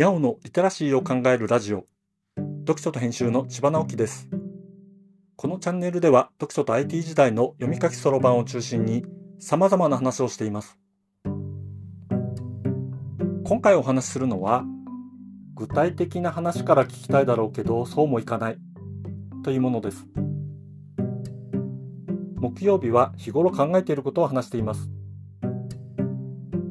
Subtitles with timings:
[0.00, 1.84] にゃおのリテラシーを考えるラジオ。
[2.60, 4.30] 読書と編集の千葉直樹です。
[5.36, 9.04] このチャンネルでは読書と IT 時代の読み書きそろばんを中心に
[9.38, 10.78] 様々な話をしています。
[13.44, 14.64] 今回お話しするのは
[15.54, 18.58] 具体的な話から聞きたいだろうけどそうもいかない。
[19.44, 20.06] というものです。
[22.36, 24.88] 木曜日は日頃考えていることを話しています。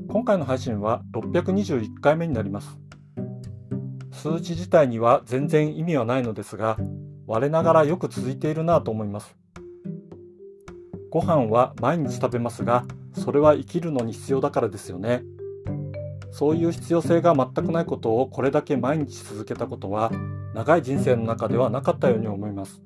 [0.07, 2.79] 今回の配信は621回目になります。
[4.19, 6.77] 数字自体には全然意味はないのですが
[7.25, 9.33] 我ながらよく続いているなと思います。
[11.09, 15.23] ご飯は毎日食べますがそれは生きるのに必要だからですよね。
[16.31, 20.11] そういう必要性が全くないことをこれだけ毎日続けたことは
[20.53, 22.81] 長い人生の中ではなかったように思います。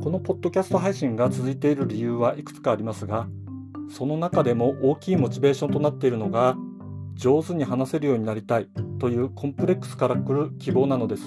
[0.00, 3.26] このポッドキャスト配信が続いている理由はいくつかありますが
[3.90, 6.56] その中でも大きいモチベーションとなっているのが
[7.14, 8.68] 上手に話せるようになりたい。
[9.00, 11.24] というコンプレックスから来る希望なのです。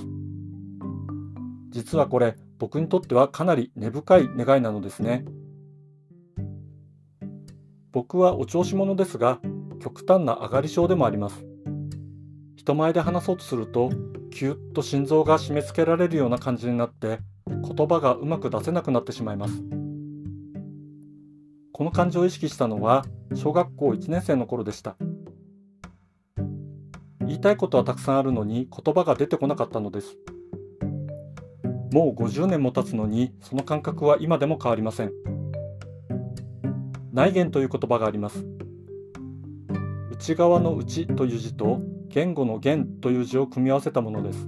[1.72, 5.26] 実はこれ僕にとってはかなり根深い願いなのですね。
[7.92, 9.40] 僕はお調子者ですが
[9.82, 11.46] 極端な上がり症でもあります。
[12.56, 13.90] 人前で話そうとすると
[14.32, 19.64] キュッと心臓が締め付けられるような感じになって言葉がうまく出せなくなってしまいます。
[21.72, 24.96] この感情を意識したのは小学校1年生の頃でした。
[27.34, 30.18] 言いたいことはたくさんあるのに言葉が出てこなかったのです。
[31.92, 35.12] もう50年も経つのにその感覚は今でも変わりません。
[37.12, 38.46] 内言という言葉があります。
[40.12, 44.48] 内側の内という字と言語の言という字を組み合わせたものです。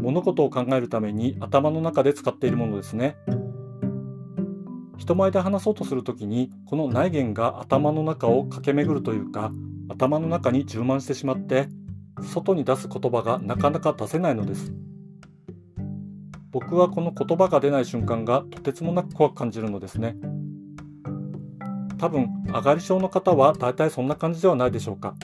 [0.00, 3.16] 物事を考えるために頭の中で使っているものですね。
[4.98, 9.50] 人前で話そうとするときにこの内言が頭の中を駆け巡るというか
[9.88, 11.68] 頭の中に充満してしまって
[12.22, 14.72] 外に出す言葉がなかなか出せないのです。
[16.50, 20.16] 僕はこの言葉が出ない瞬間がとてつもなく怖く感じるのですね。
[21.98, 25.14] 多分上がり症の方は大体そんな感じではないでしょうか。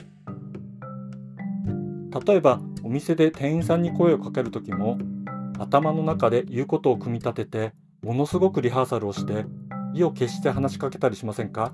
[2.25, 4.97] 例えばお店で店員さんに声をかける時も
[5.59, 9.45] 頭の中で言うことを組み立ててものすごくリハーサルをして
[9.93, 11.73] 意を決して話しかけたりしませんか？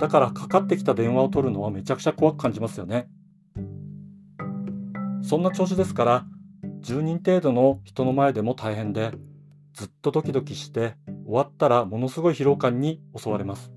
[0.00, 3.06] だからかかってきた電話を取るのはめちゃくちゃ怖く感じますよね。
[5.22, 6.26] そんな調子ですから
[6.82, 9.12] 10人程度の人の前でも大変で
[9.74, 10.94] ずっとドキドキして
[11.26, 13.70] 終わったらものすごい疲労感に襲われます。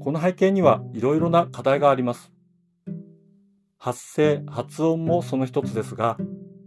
[0.00, 2.32] この背景にはいろいろな課題があります。
[3.78, 6.18] 発声発音もその一つですが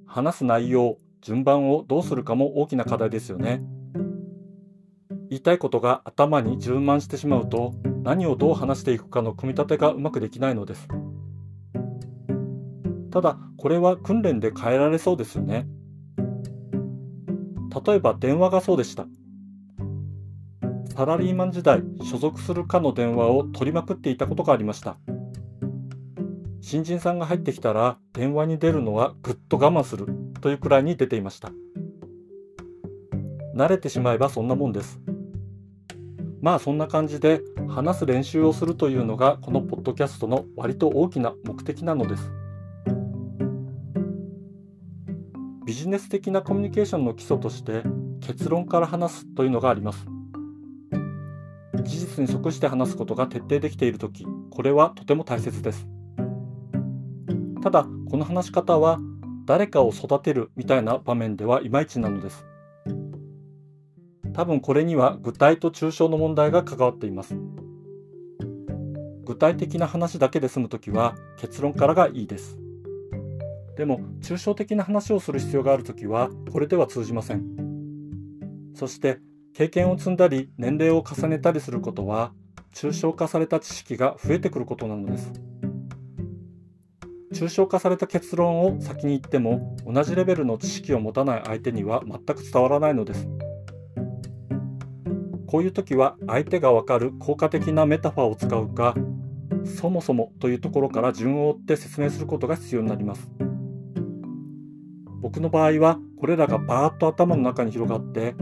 [0.07, 3.61] 話す内容順番をどうするかも大きな課題ですよね。
[5.33, 7.73] 言いたいことが頭に充満してしまうと
[8.03, 10.87] 何をどう話していくかの組み立てがうまくできないのです。
[13.09, 15.65] ただこれは訓練で変えられそうですよね。
[17.83, 19.07] 例えば電話がそうでした。
[20.95, 24.97] サラリーマン時代所属する課の電話を取りまくっていたことがありました。
[26.61, 30.05] 新人さんが入ってきたら電話に出るのはぐっと我慢する
[30.41, 31.51] というくらいに出ていました
[33.55, 34.99] 慣れてしまえばそんなもんです
[36.43, 42.33] まあそんな感じで話す練習をするというのがこのポッドキャストの割と大きな目的なのです。
[45.65, 47.83] ビジネス的なコミュニケーションの基礎として
[48.19, 50.05] 結論から話すというのがあります。
[51.81, 55.87] 事実に即して話すことが徹底できている時これはとても大切です。
[57.61, 58.99] ただこの話し方は
[59.45, 62.45] 誰かを育てるみたいな場面ではいまいちなのです。
[64.33, 67.35] 多分これには具体と抽象の問題が関わっています。
[69.25, 72.57] 具体的な話だけで済む時は結論からがいいです。
[73.77, 77.43] でも抽象的な話をする必要がある時はこれでは通じません。
[78.75, 79.19] そして
[79.53, 82.33] 経験を積んだり年齢を重ねたりすることは
[82.73, 85.31] 抽象化された知識が増えてくることなのです。
[87.33, 93.27] 抽象化された結論を先に言っても同じレベルの知識を持たない相手には全く伝わらないのです。
[95.53, 98.95] こういう時は相手がわかる効果的なメタファーを使うか
[99.79, 103.29] そもそもというところから順を追って説明することが必要になります
[105.21, 108.33] 僕の場合はこれらがバーッと頭の中に広がって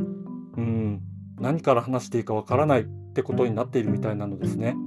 [0.56, 1.02] うん
[1.38, 4.78] 何から話していいかわからないってことになっているみたいなのですね。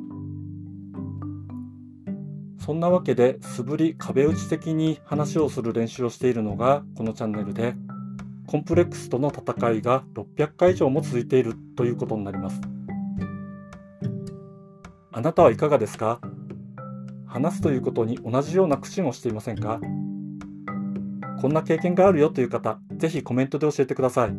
[2.59, 7.75] そんなわけで素振り壁打ち的に話をする練習をしているのがこのチャンネルで
[8.46, 12.61] コンプレックスとの戦いが600回以上も続いているということになります
[15.12, 16.20] あなたはいかがですか？
[17.26, 19.81] 話すということに同じような苦心をしていませんか？
[21.41, 24.37] こんな経験があるよという方、ぜひコメントで教えてください。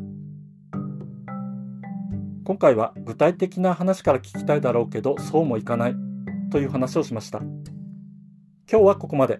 [2.43, 5.95] 今回は具体的な話から聞きたいだろうけどそうもいかない
[6.51, 7.39] という話をしました。
[7.39, 7.55] 今
[8.67, 9.39] 日はここまで。